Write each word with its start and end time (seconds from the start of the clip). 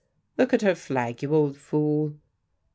"Look 0.35 0.51
at 0.51 0.63
her 0.63 0.73
flag, 0.73 1.21
you 1.21 1.35
old 1.35 1.57
fool." 1.57 2.15